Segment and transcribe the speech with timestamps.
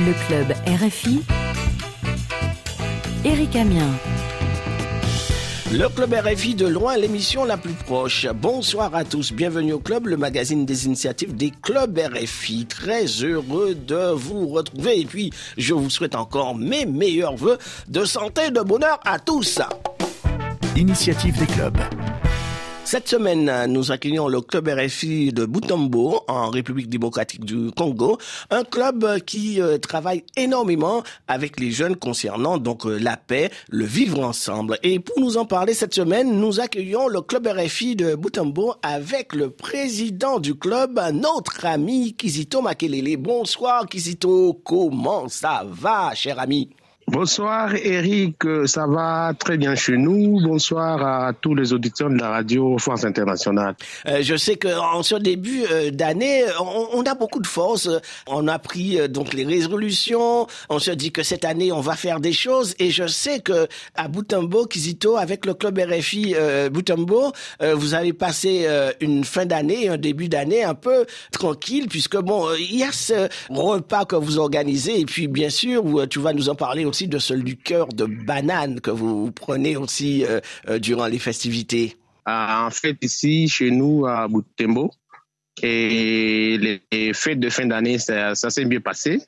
[0.00, 1.22] Le club RFI.
[3.24, 3.90] Eric Amien.
[5.72, 8.28] Le club RFI de loin, l'émission la plus proche.
[8.32, 12.66] Bonsoir à tous, bienvenue au club, le magazine des initiatives des clubs RFI.
[12.66, 17.58] Très heureux de vous retrouver et puis je vous souhaite encore mes meilleurs voeux
[17.88, 19.60] de santé et de bonheur à tous.
[20.76, 21.78] Initiative des clubs.
[22.90, 28.16] Cette semaine, nous accueillons le club RFI de Butembo en République démocratique du Congo,
[28.48, 33.84] un club qui euh, travaille énormément avec les jeunes concernant donc euh, la paix, le
[33.84, 34.78] vivre ensemble.
[34.82, 39.34] Et pour nous en parler cette semaine, nous accueillons le club RFI de Butembo avec
[39.34, 43.18] le président du club, notre ami Kizito Makelele.
[43.18, 46.70] Bonsoir Kizito, comment ça va, cher ami?
[47.10, 48.36] Bonsoir Eric,
[48.66, 50.42] ça va très bien chez nous.
[50.42, 53.76] Bonsoir à tous les auditeurs de la radio France Internationale.
[54.06, 56.42] Euh, je sais qu'en ce début euh, d'année,
[56.92, 57.88] on, a beaucoup de force.
[58.26, 60.46] On a pris euh, donc les résolutions.
[60.68, 62.74] On se dit que cette année, on va faire des choses.
[62.78, 67.32] Et je sais que à Butembo, Kizito, avec le club RFI euh, Butembo,
[67.74, 68.66] vous allez passer
[69.00, 73.28] une fin d'année, un début d'année un peu tranquille, puisque bon, il y a ce
[73.48, 75.00] repas que vous organisez.
[75.00, 78.04] Et puis bien sûr, tu vas nous en parler aussi de celui du cœur de
[78.04, 81.96] banane que vous prenez aussi euh, euh, durant les festivités.
[82.24, 84.90] Ah, En fait, ici, chez nous, à Boutembo,
[85.62, 89.20] et les fêtes de fin d'année, ça, ça s'est bien passé,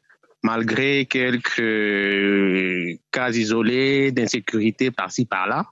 [0.42, 5.66] malgré quelques cas isolés d'insécurité par-ci, par-là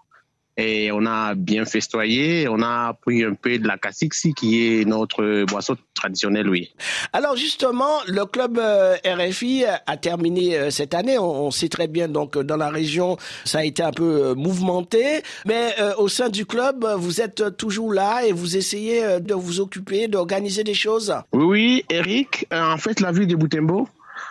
[0.58, 2.48] et on a bien festoyé.
[2.48, 6.74] On a pris un peu de la cassixi qui est notre boisson traditionnelle, oui.
[7.12, 11.16] Alors justement, le club euh, RFI a terminé euh, cette année.
[11.18, 15.22] On sait très bien donc dans la région, ça a été un peu euh, mouvementé,
[15.46, 20.08] mais au sein du club, vous êtes toujours là et vous essayez de vous occuper,
[20.08, 21.14] d'organiser des choses?
[21.32, 22.46] Oui, oui, Eric.
[22.52, 23.88] En fait, la ville de Boutembo,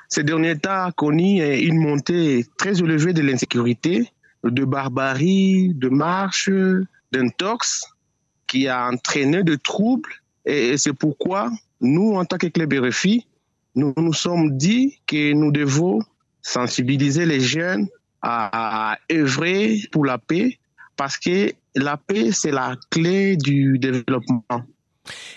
[0.09, 4.11] ces derniers temps a connu une montée très élevée de l'insécurité
[4.52, 6.50] de barbarie, de marche,
[7.12, 7.86] d'intox
[8.48, 10.10] qui a entraîné de troubles.
[10.46, 12.48] Et c'est pourquoi nous, en tant que
[12.88, 13.28] RFI,
[13.76, 16.00] nous nous sommes dit que nous devons
[16.42, 17.88] sensibiliser les jeunes
[18.22, 20.58] à œuvrer pour la paix
[20.96, 24.44] parce que la paix, c'est la clé du développement.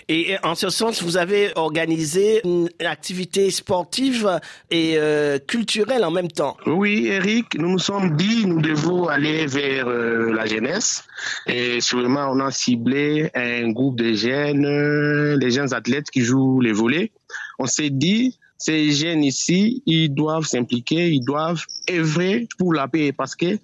[0.07, 4.39] Et en ce sens, vous avez organisé une activité sportive
[4.69, 6.57] et euh, culturelle en même temps.
[6.65, 11.03] Oui, Eric, nous nous sommes dit nous devons aller vers euh, la jeunesse.
[11.47, 16.73] Et sûrement, on a ciblé un groupe de jeunes, les jeunes athlètes qui jouent les
[16.73, 17.11] volets.
[17.59, 23.11] On s'est dit, ces jeunes ici, ils doivent s'impliquer, ils doivent œuvrer pour la paix
[23.11, 23.57] parce que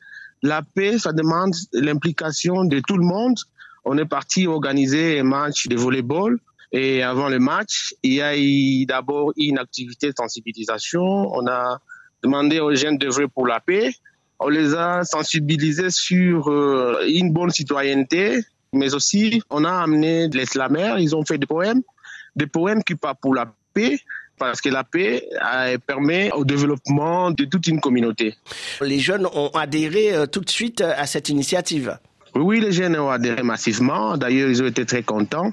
[0.43, 3.37] la paix, ça demande l'implication de tout le monde
[3.87, 6.37] on est parti organiser un match de volleyball.
[6.73, 11.01] Et avant le match, il y a eu d'abord une activité de sensibilisation.
[11.01, 11.79] On a
[12.21, 13.93] demandé aux jeunes d'œuvrer pour la paix.
[14.39, 18.41] On les a sensibilisés sur euh, une bonne citoyenneté,
[18.73, 20.99] mais aussi on a amené des slameurs.
[20.99, 21.81] Ils ont fait des poèmes,
[22.35, 23.99] des poèmes qui parlent pour la paix
[24.37, 28.35] parce que la paix euh, permet au développement de toute une communauté.
[28.81, 31.97] Les jeunes ont adhéré euh, tout de suite à cette initiative.
[32.39, 34.17] Oui, les jeunes ont adhéré massivement.
[34.17, 35.51] D'ailleurs, ils ont été très contents.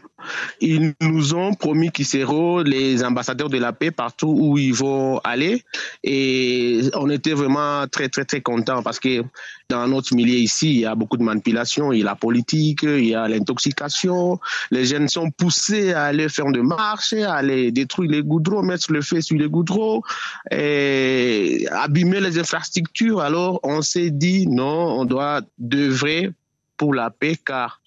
[0.60, 5.18] Ils nous ont promis qu'ils seront les ambassadeurs de la paix partout où ils vont
[5.24, 5.62] aller.
[6.02, 9.22] Et on était vraiment très, très, très contents parce que
[9.68, 11.92] dans notre milieu ici, il y a beaucoup de manipulation.
[11.92, 14.38] Il y a la politique, il y a l'intoxication.
[14.70, 18.92] Les jeunes sont poussés à aller faire des marches, à aller détruire les goudrons, mettre
[18.92, 20.02] le feu sur les goudrons,
[20.50, 23.20] et abîmer les infrastructures.
[23.20, 26.30] Alors, on s'est dit, non, on doit devrait
[26.76, 27.80] pour la paix, car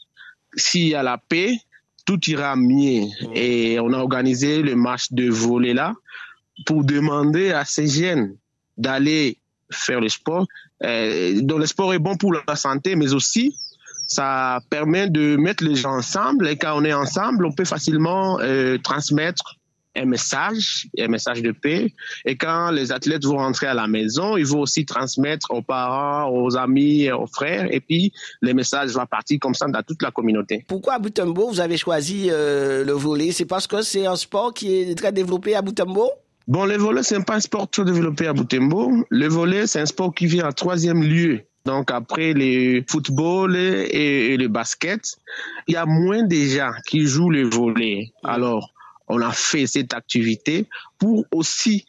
[0.55, 1.57] s'il y a la paix,
[2.05, 3.07] tout ira mieux.
[3.35, 5.93] Et on a organisé le match de volet là
[6.65, 8.35] pour demander à ces jeunes
[8.77, 9.37] d'aller
[9.71, 10.47] faire le sport.
[10.83, 13.53] Euh, donc le sport est bon pour la santé, mais aussi
[14.07, 16.47] ça permet de mettre les gens ensemble.
[16.47, 19.56] Et quand on est ensemble, on peut facilement euh, transmettre
[19.97, 21.93] un message, un message de paix.
[22.25, 26.29] Et quand les athlètes vont rentrer à la maison, ils vont aussi transmettre aux parents,
[26.31, 27.67] aux amis, aux frères.
[27.73, 30.63] Et puis, les messages vont partir comme ça dans toute la communauté.
[30.67, 34.53] Pourquoi à Butembo, vous avez choisi euh, le volet C'est parce que c'est un sport
[34.53, 36.11] qui est très développé à Butembo?
[36.47, 39.05] Bon, le volet, c'est pas un sport très développé à Butembo.
[39.09, 41.41] Le volet, c'est un sport qui vient en troisième lieu.
[41.65, 45.17] Donc après le football et, le basket,
[45.67, 48.13] il y a moins de gens qui jouent le volet.
[48.23, 48.71] Alors,
[49.07, 50.67] on a fait cette activité
[50.97, 51.85] pour aussi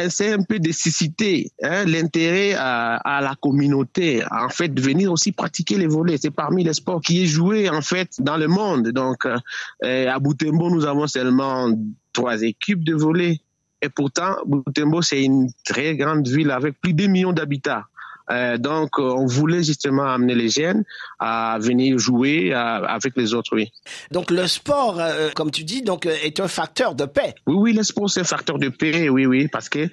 [0.00, 5.32] essayer un peu de susciter hein, l'intérêt à, la communauté, en fait, de venir aussi
[5.32, 6.16] pratiquer les volets.
[6.20, 8.88] C'est parmi les sports qui est joué, en fait, dans le monde.
[8.88, 11.70] Donc, euh, à Boutembo, nous avons seulement
[12.12, 13.40] trois équipes de volets.
[13.82, 17.82] Et pourtant, Butembo, c'est une très grande ville avec plus de millions d'habitants.
[18.32, 20.84] Euh, donc, euh, on voulait justement amener les jeunes
[21.18, 23.70] à venir jouer avec les autres, oui.
[24.10, 27.34] Donc, le sport, euh, comme tu dis, donc est un facteur de paix.
[27.46, 29.88] Oui, oui, le sport c'est un facteur de paix, oui, oui, parce que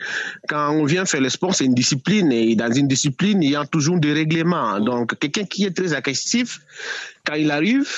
[0.48, 3.56] quand on vient faire le sport, c'est une discipline et dans une discipline, il y
[3.56, 4.80] a toujours des règlements.
[4.80, 6.62] Donc, quelqu'un qui est très agressif,
[7.26, 7.90] quand il arrive,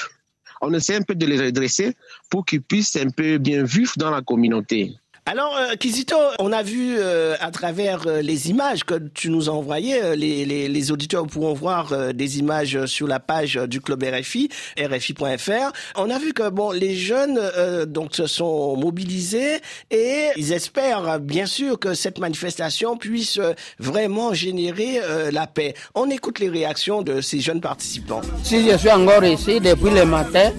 [0.62, 1.96] on essaie un peu de les redresser
[2.30, 4.96] pour qu'ils puissent un peu bien vivre dans la communauté.
[5.28, 9.50] Alors, euh, Kizito, on a vu euh, à travers euh, les images que tu nous
[9.50, 14.50] as envoyées, les, les, auditeurs pourront voir des images sur la page du club RFI,
[14.80, 15.72] rfi.fr.
[15.96, 17.40] On a vu que bon, les jeunes
[17.86, 19.60] donc se sont mobilisés
[19.92, 23.40] et ils espèrent bien sûr que cette manifestation puisse
[23.78, 25.00] vraiment générer
[25.32, 25.76] la paix.
[25.94, 28.22] On écoute les réactions de ces jeunes participants.
[28.44, 30.52] Si je suis encore ici depuis le matin,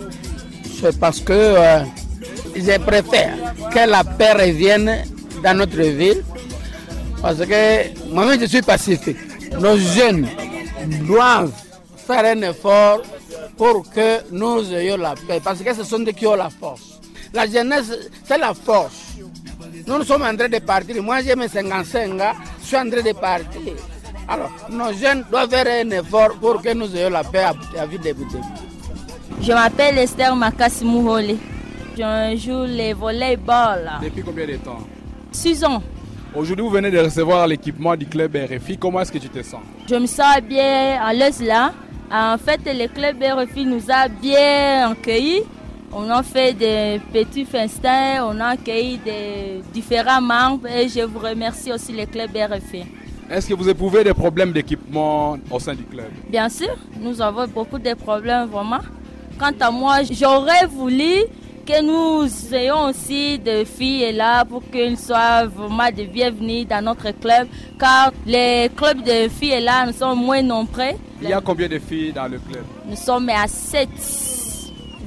[0.81, 1.83] c'est parce que
[2.55, 3.35] je préfère
[3.73, 5.05] que la paix revienne
[5.43, 6.23] dans notre ville
[7.21, 9.17] parce que moi-même je suis pacifique.
[9.61, 10.27] Nos jeunes
[11.07, 11.53] doivent
[12.07, 13.03] faire un effort
[13.57, 17.01] pour que nous ayons la paix parce que ce sont eux qui ont la force.
[17.33, 17.93] La jeunesse,
[18.25, 19.13] c'est la force.
[19.87, 21.03] Nous, sommes en train de partir.
[21.03, 23.73] Moi, j'ai mes 55 ans, je suis en train de partir.
[24.29, 27.45] Alors, nos jeunes doivent faire un effort pour que nous ayons la paix
[27.79, 28.15] à vie de
[29.41, 30.85] Je m'appelle Esther Makassi
[31.97, 33.93] je joue les volleyball.
[34.03, 34.81] Depuis combien de temps?
[35.33, 35.83] 6 ans.
[36.35, 38.79] Aujourd'hui, vous venez de recevoir l'équipement du club RFI.
[38.79, 39.61] Comment est-ce que tu te sens?
[39.89, 41.73] Je me sens bien à l'aise là.
[42.11, 45.43] En fait, le club RFI nous a bien accueillis.
[45.95, 51.19] On a fait des petits festins, on a accueilli des différents membres et je vous
[51.19, 52.85] remercie aussi le club RFI.
[53.31, 56.07] Est-ce que vous éprouvez des problèmes d'équipement au sein du club?
[56.31, 58.81] Bien sûr, nous avons beaucoup de problèmes vraiment.
[59.39, 61.25] Quant à moi, j'aurais voulu
[61.65, 67.11] que nous ayons aussi des filles là pour qu'elles soient vraiment de bienvenues dans notre
[67.13, 67.49] club,
[67.79, 70.93] car les clubs de filles là, nous sommes moins nombreux.
[71.21, 72.65] Il y a combien de filles dans le club?
[72.87, 73.89] Nous sommes à 7.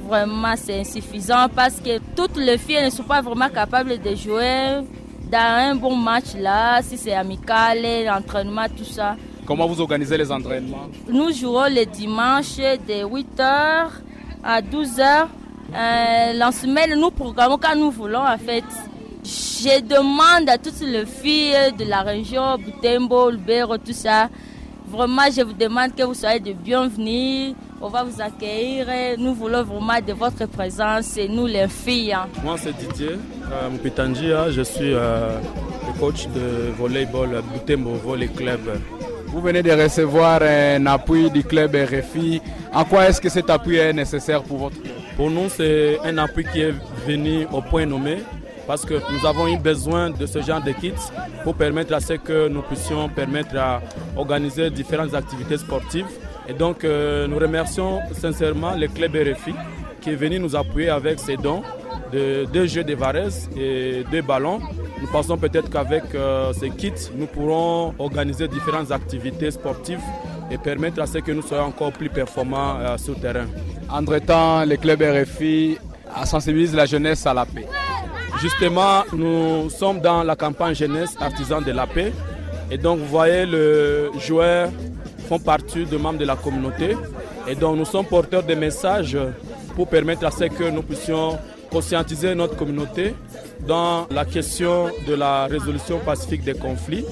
[0.08, 4.82] Vraiment, c'est insuffisant parce que toutes les filles ne sont pas vraiment capables de jouer
[5.30, 9.16] dans un bon match là, si c'est amical, l'entraînement, tout ça.
[9.44, 10.88] Comment vous organisez les entraînements?
[11.08, 13.88] Nous jouons le dimanche de 8h
[14.44, 15.26] à 12h
[15.74, 18.64] euh, semaine, nous programmons quand nous voulons en fait.
[19.24, 24.28] Je demande à toutes les filles de la région, Butembo, Lubero, tout ça,
[24.86, 27.54] vraiment je vous demande que vous soyez de bienvenus.
[27.80, 28.86] On va vous accueillir.
[29.18, 32.12] Nous voulons vraiment de votre présence, et nous les filles.
[32.12, 32.26] Hein.
[32.44, 33.16] Moi c'est Didier
[33.52, 35.38] euh, je suis euh,
[35.86, 38.60] le coach de volleyball Butembo Volley Club.
[39.26, 42.40] Vous venez de recevoir un appui du club RFI.
[42.72, 44.95] En quoi est-ce que cet appui est nécessaire pour votre club?
[45.16, 46.74] Pour nous, c'est un appui qui est
[47.06, 48.18] venu au point nommé
[48.66, 50.92] parce que nous avons eu besoin de ce genre de kits
[51.44, 53.80] pour permettre à ce que nous puissions permettre à
[54.16, 56.06] organiser différentes activités sportives.
[56.48, 59.54] Et donc, euh, nous remercions sincèrement le club RFI
[60.00, 61.62] qui est venu nous appuyer avec ses dons
[62.12, 64.60] de deux jeux de Varese et deux ballons.
[65.00, 70.00] Nous pensons peut-être qu'avec euh, ces kits, nous pourrons organiser différentes activités sportives
[70.50, 73.46] et permettre à ce que nous soyons encore plus performants euh, sur le terrain.
[73.96, 75.78] Entre-temps, le club RFI
[76.26, 77.66] sensibilise la jeunesse à la paix.
[78.42, 82.12] Justement, nous sommes dans la campagne jeunesse artisan de la paix.
[82.70, 84.68] Et donc, vous voyez, les joueurs
[85.26, 86.94] font partie de membres de la communauté.
[87.48, 89.16] Et donc, nous sommes porteurs de messages
[89.74, 91.38] pour permettre à ce que nous puissions
[91.70, 93.14] conscientiser notre communauté
[93.66, 97.06] dans la question de la résolution pacifique des conflits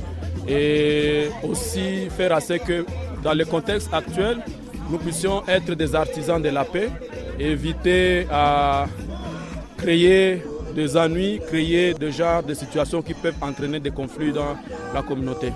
[0.46, 2.84] et aussi faire à ce que
[3.22, 4.36] dans le contexte actuel,
[4.90, 6.90] nous puissions être des artisans de la paix
[7.38, 8.86] éviter à
[9.76, 10.42] créer
[10.74, 14.56] des ennuis, créer des genres de situations qui peuvent entraîner des conflits dans
[14.92, 15.52] la communauté.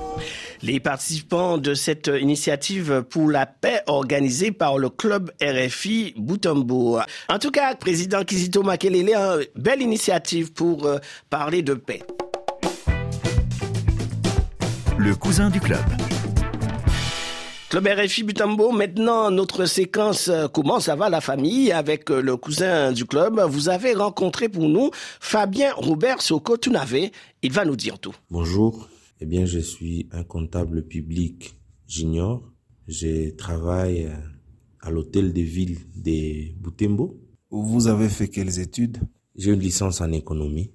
[0.63, 6.99] Les participants de cette initiative pour la paix organisée par le club RFI Boutombo.
[7.29, 10.99] En tout cas, président Kizito Makelele, une belle initiative pour euh,
[11.31, 12.03] parler de paix.
[14.99, 15.79] Le cousin du club.
[17.71, 22.39] Club RFI Butambo, maintenant notre séquence euh, Comment ça va la famille avec euh, le
[22.39, 23.39] cousin du club.
[23.41, 27.11] Vous avez rencontré pour nous Fabien Robert Soko Tunave.
[27.43, 28.15] Il va nous dire tout.
[28.31, 28.89] Bonjour,
[29.21, 32.43] eh bien je suis un comptable public junior.
[32.87, 34.15] Je travaille euh,
[34.81, 37.21] à l'hôtel de ville de Butembo.
[37.51, 38.97] Vous avez fait quelles études?
[39.37, 40.73] J'ai une licence en économie.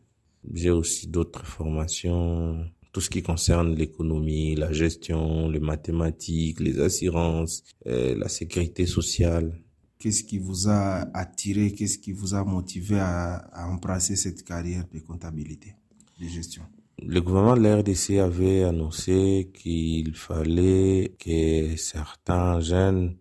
[0.54, 7.64] J'ai aussi d'autres formations tout ce qui concerne l'économie, la gestion, les mathématiques, les assurances,
[7.88, 9.60] euh, la sécurité sociale.
[9.98, 14.86] Qu'est-ce qui vous a attiré, qu'est-ce qui vous a motivé à, à embrasser cette carrière
[14.94, 15.74] de comptabilité
[16.22, 16.64] de gestion?
[17.02, 23.18] Le gouvernement de la RDC avait annoncé qu'il fallait que certains jeunes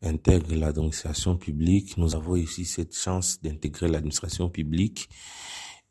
[0.00, 1.98] intègrent l'administration publique.
[1.98, 5.10] Nous avons ici cette chance d'intégrer l'administration publique.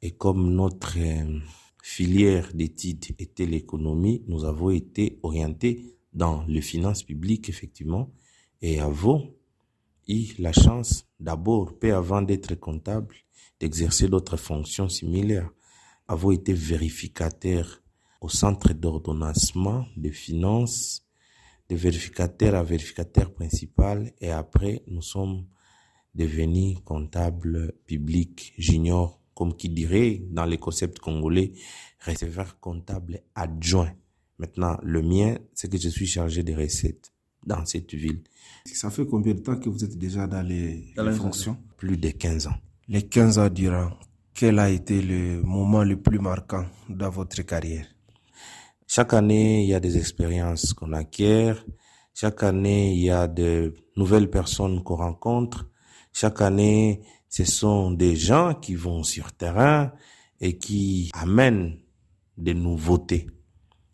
[0.02, 1.40] Et comme notre euh,
[1.84, 8.10] filière d'études était l'économie, nous avons été orientés dans les finances publiques, effectivement,
[8.62, 9.36] et avons
[10.08, 13.16] eu la chance d'abord, peu avant d'être comptable,
[13.60, 15.52] d'exercer d'autres fonctions similaires.
[16.08, 17.84] Avons été vérificateur
[18.22, 21.06] au centre d'ordonnancement des finances,
[21.68, 25.46] de vérificateur à vérificateur principal, et après, nous sommes
[26.16, 31.54] devenus comptables publics junior, comme qui dirait dans les concepts congolais,
[32.06, 33.94] receveur comptable adjoint.
[34.40, 37.12] Maintenant, le mien, c'est que je suis chargé des recettes
[37.46, 38.24] dans cette ville.
[38.66, 41.58] Ça fait combien de temps que vous êtes déjà dans les, dans les fonctions?
[41.78, 42.56] Plus de 15 ans.
[42.88, 43.92] Les 15 ans durant,
[44.34, 47.86] quel a été le moment le plus marquant dans votre carrière?
[48.88, 51.66] Chaque année, il y a des expériences qu'on acquiert.
[52.14, 55.70] Chaque année, il y a de nouvelles personnes qu'on rencontre.
[56.12, 57.02] Chaque année,
[57.34, 59.92] ce sont des gens qui vont sur terrain
[60.40, 61.80] et qui amènent
[62.38, 63.26] des nouveautés.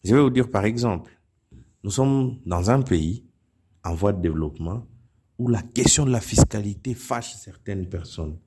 [0.04, 1.18] Je vais vous dire par exemple,
[1.86, 3.24] nous sommes dans un pays
[3.86, 4.86] en voie de développement
[5.38, 8.38] où la question de la fiscalité fâche certaines personnes.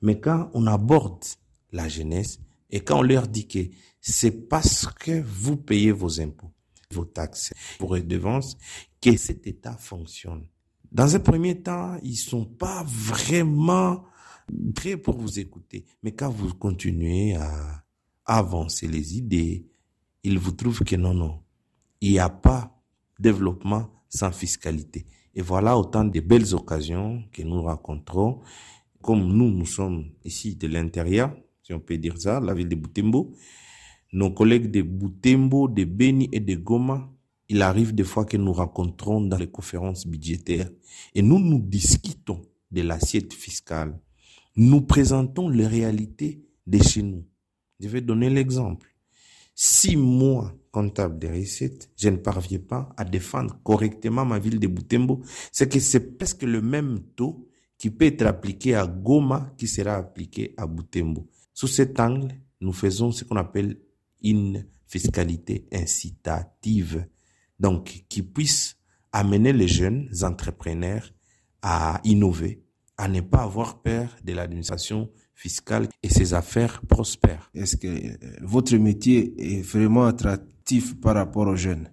[0.00, 1.22] Mais quand on aborde
[1.70, 3.58] la jeunesse et quand on leur dit que
[4.00, 6.50] c'est parce que vous payez vos impôts,
[6.92, 8.56] vos taxes, vos redevances,
[9.02, 10.46] que cet État fonctionne.
[10.90, 14.02] Dans un premier temps, ils sont pas vraiment
[14.74, 15.84] prêts pour vous écouter.
[16.02, 17.84] Mais quand vous continuez à
[18.24, 19.66] avancer les idées,
[20.22, 21.40] ils vous trouvent que non, non,
[22.00, 22.80] il n'y a pas
[23.18, 25.06] développement sans fiscalité.
[25.34, 28.40] Et voilà autant de belles occasions que nous rencontrons.
[29.00, 32.74] Comme nous, nous sommes ici de l'intérieur, si on peut dire ça, la ville de
[32.74, 33.32] Boutembo.
[34.12, 37.08] Nos collègues de Boutembo, de Beni et de Goma,
[37.48, 40.70] il arrive des fois que nous rencontrons dans les conférences budgétaires
[41.14, 43.98] et nous nous discutons de l'assiette fiscale.
[44.56, 47.24] Nous présentons les réalités de chez nous.
[47.78, 48.94] Je vais donner l'exemple.
[49.54, 54.66] Si moi, comptable des recettes, je ne parviens pas à défendre correctement ma ville de
[54.66, 59.66] Boutembo, c'est que c'est presque le même taux qui peut être appliqué à Goma qui
[59.66, 61.28] sera appliqué à Boutembo.
[61.54, 63.80] Sous cet angle, nous faisons ce qu'on appelle
[64.22, 67.06] une fiscalité incitative,
[67.58, 68.76] donc qui puisse
[69.12, 71.12] amener les jeunes entrepreneurs
[71.62, 72.62] à innover,
[73.00, 77.50] à ne pas avoir peur de l'administration fiscale et ses affaires prospèrent.
[77.54, 81.88] Est-ce que euh, votre métier est vraiment attractif par rapport aux jeunes?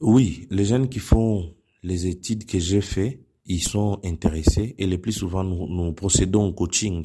[0.00, 4.98] Oui, les jeunes qui font les études que j'ai fait, ils sont intéressés et le
[4.98, 7.02] plus souvent nous, nous procédons au coaching.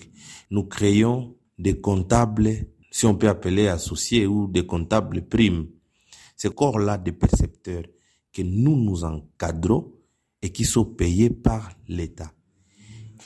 [0.51, 2.49] Nous créons des comptables,
[2.91, 5.67] si on peut appeler associés ou des comptables primes.
[6.35, 7.83] Ces corps-là de percepteurs
[8.33, 9.93] que nous nous encadrons
[10.41, 12.33] et qui sont payés par l'État.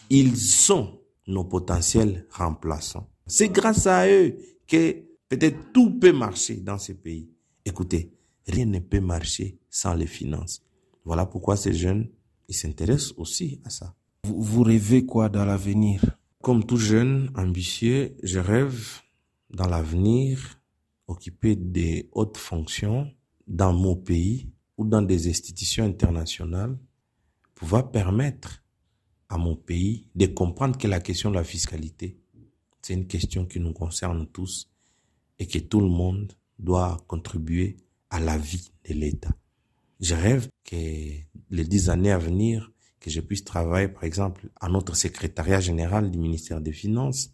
[0.09, 3.09] Ils sont nos potentiels remplaçants.
[3.25, 7.29] C'est grâce à eux que peut-être tout peut marcher dans ce pays.
[7.65, 8.13] Écoutez,
[8.47, 10.63] rien ne peut marcher sans les finances.
[11.03, 12.09] Voilà pourquoi ces jeunes,
[12.47, 13.93] ils s'intéressent aussi à ça.
[14.23, 16.17] Vous, vous rêvez quoi dans l'avenir?
[16.41, 19.01] Comme tout jeune ambitieux, je rêve
[19.49, 20.61] dans l'avenir
[21.07, 23.09] occuper des hautes fonctions
[23.47, 26.77] dans mon pays ou dans des institutions internationales,
[27.55, 28.63] pouvoir permettre
[29.29, 32.19] à mon pays de comprendre que la question de la fiscalité,
[32.81, 34.69] c'est une question qui nous concerne tous
[35.39, 37.77] et que tout le monde doit contribuer
[38.09, 39.35] à la vie de l'État.
[39.99, 44.69] Je rêve que les dix années à venir, que je puisse travailler, par exemple, à
[44.69, 47.31] notre secrétariat général du ministère des Finances,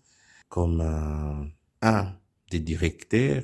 [0.49, 1.45] comme euh,
[1.81, 2.15] un
[2.49, 3.43] des directeurs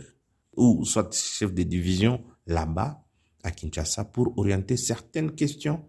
[0.55, 3.03] ou soit chef de division là-bas,
[3.43, 5.85] à Kinshasa, pour orienter certaines questions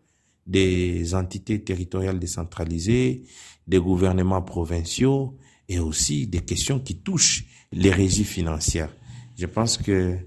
[0.50, 3.22] des entités territoriales décentralisées,
[3.68, 5.38] des gouvernements provinciaux
[5.68, 8.92] et aussi des questions qui touchent les régies financières.
[9.38, 10.18] Je pense que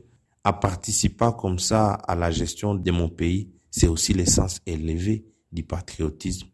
[0.46, 5.64] à participer comme ça à la gestion de mon pays, c'est aussi l'essence élevée du
[5.64, 6.48] patriotisme.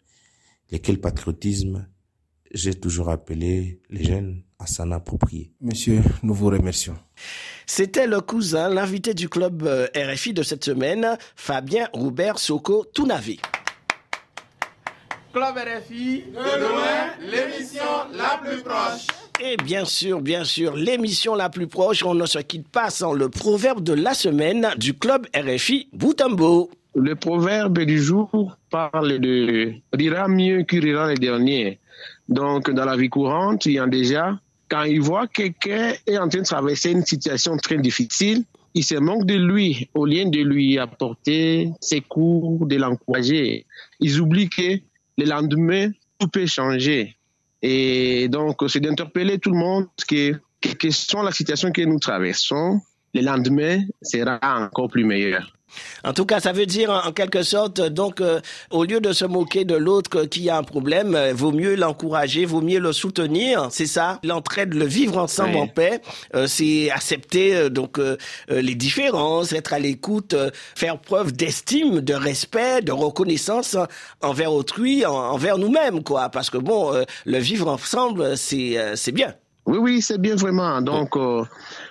[0.71, 1.87] Lequel patriotisme,
[2.51, 5.53] j'ai toujours appelé les jeunes à s'en approprier.
[5.61, 6.97] Monsieur, nous vous remercions.
[7.67, 13.39] C'était le cousin, l'invité du club euh, RFI de cette semaine, Fabien Roubert Soko Tounavi.
[15.31, 17.83] Club RFI, de loin, l'émission
[18.17, 19.07] la plus proche.
[19.39, 23.13] Et bien sûr, bien sûr, l'émission la plus proche, on ne se quitte pas sans
[23.13, 26.71] le proverbe de la semaine du club RFI Boutambo.
[26.95, 31.79] Le proverbe du jour parle de rira mieux qui rira les derniers.
[32.27, 36.29] Donc, dans la vie courante, il y a déjà quand il voit quelqu'un est en
[36.29, 38.43] train de traverser une situation très difficile,
[38.75, 43.65] il se manque de lui, au lieu de lui apporter ses cours, de l'encourager.
[43.99, 44.79] Ils oublient que
[45.19, 47.15] le lendemain, tout peut changer.
[47.61, 51.99] Et donc, c'est d'interpeller tout le monde que, quelle que soit la situation que nous
[51.99, 52.79] traversons,
[53.13, 55.58] le lendemain sera encore plus meilleur.
[56.03, 58.39] En tout cas, ça veut dire en quelque sorte, donc, euh,
[58.71, 62.45] au lieu de se moquer de l'autre qui a un problème, euh, vaut mieux l'encourager,
[62.45, 66.01] vaut mieux le soutenir, c'est ça L'entraide, le vivre ensemble en paix,
[66.35, 67.99] euh, c'est accepter donc
[68.49, 70.35] les différences, être à l'écoute,
[70.75, 73.77] faire preuve d'estime, de respect, de reconnaissance
[74.21, 76.29] envers autrui, envers nous-mêmes, quoi.
[76.29, 76.93] Parce que bon,
[77.25, 79.33] le vivre ensemble, c'est c'est bien.
[79.69, 80.81] Oui, oui, c'est bien vraiment.
[80.81, 81.43] Donc, euh,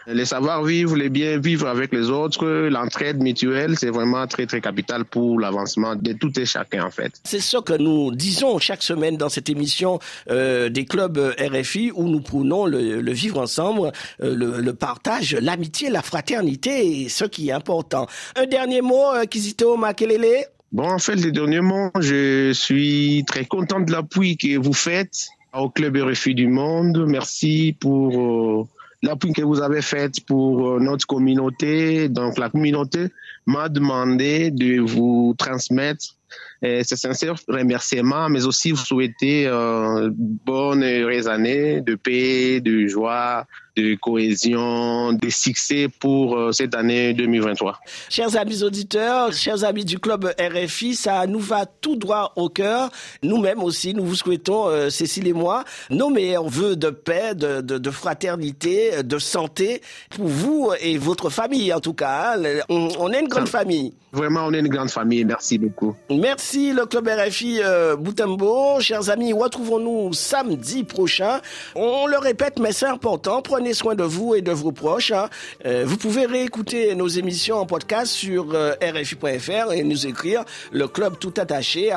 [0.08, 5.04] les savoir-vivre, les bien vivre avec les autres, l'entraide mutuelle, c'est vraiment très, très capital
[5.04, 7.12] pour l'avancement de tout et chacun, en fait.
[7.22, 12.08] C'est ce que nous disons chaque semaine dans cette émission euh, des clubs RFI où
[12.08, 13.92] nous prônons le, vivre ensemble,
[14.22, 18.08] euh, le, partage, l'amitié, la fraternité, et ce qui est important.
[18.34, 20.46] Un dernier mot, Kizito Makelele?
[20.72, 25.28] Bon, en fait, les derniers mots, je suis très content de l'appui que vous faites
[25.54, 27.04] au Club RFI du Monde.
[27.06, 28.66] Merci pour euh,
[29.02, 32.08] l'appui que vous avez fait pour euh, notre communauté.
[32.08, 33.08] Donc, la communauté
[33.46, 36.16] m'a demandé de vous transmettre
[36.64, 42.60] euh, ces sincères remerciements, mais aussi vous souhaiter euh, bonne et heureuse année de paix,
[42.60, 43.46] de joie,
[43.78, 47.78] de cohésion, de succès pour euh, cette année 2023.
[48.08, 52.90] Chers amis auditeurs, chers amis du club RFI, ça nous va tout droit au cœur.
[53.22, 57.60] Nous-mêmes aussi, nous vous souhaitons, euh, Cécile et moi, nos meilleurs voeux de paix, de,
[57.60, 62.36] de, de, fraternité, de santé pour vous et votre famille en tout cas.
[62.36, 62.62] Hein.
[62.68, 63.92] On, on est une grande famille.
[64.12, 65.24] Vraiment, on est une grande famille.
[65.24, 65.94] Merci beaucoup.
[66.10, 68.80] Merci le club RFI euh, Boutembo.
[68.80, 71.40] Chers amis, retrouvons-nous samedi prochain.
[71.74, 73.42] On le répète, mais c'est important.
[73.42, 75.10] Prenez soin de vous et de vos proches.
[75.10, 75.28] Hein.
[75.66, 80.88] Euh, vous pouvez réécouter nos émissions en podcast sur euh, rfi.fr et nous écrire le
[80.88, 81.92] club tout attaché.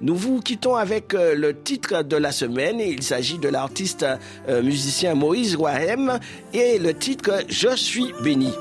[0.00, 2.80] Nous vous quittons avec euh, le titre de la semaine.
[2.80, 4.06] Il s'agit de l'artiste
[4.48, 6.18] euh, musicien Moïse Wahem
[6.52, 8.52] et le titre Je suis béni.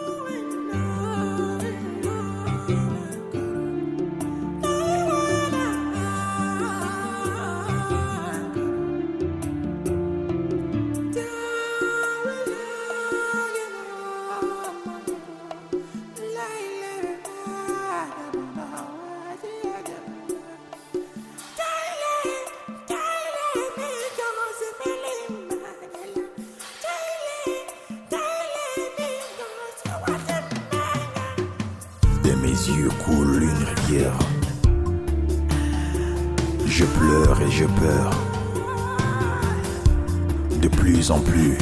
[32.33, 34.17] Yeux coule une rivière.
[36.65, 38.11] Je pleure et je peur.
[40.61, 41.57] De plus en plus,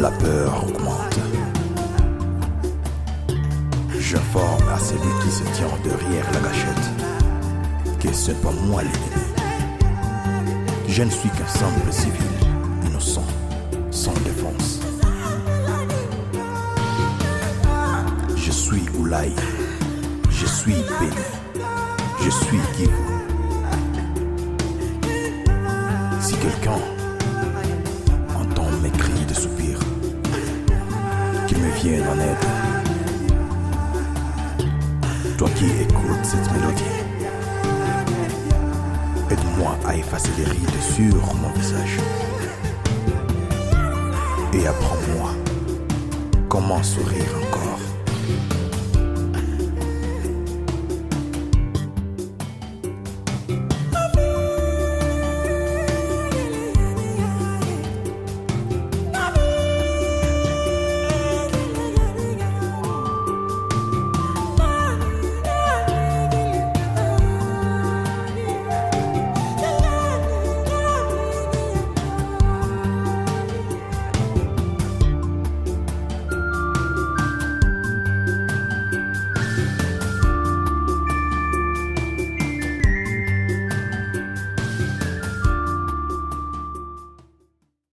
[0.00, 1.18] la peur augmente.
[3.98, 6.90] J'informe à celui qui se tient derrière la gâchette
[8.00, 9.26] que c'est pas moi l'ennemi.
[10.88, 12.12] Je ne suis qu'un simple civil,
[12.86, 13.26] innocent,
[20.30, 21.22] Je suis béni.
[22.22, 22.92] Je suis Kivu.
[26.20, 26.78] Si quelqu'un
[28.38, 29.78] entend mes cris de soupir,
[31.48, 32.46] qu'il me vienne en aide.
[35.36, 36.84] Toi qui écoutes cette mélodie,
[39.30, 41.98] aide-moi à effacer les rides sur mon visage.
[44.52, 45.30] Et apprends-moi
[46.48, 47.57] comment sourire encore.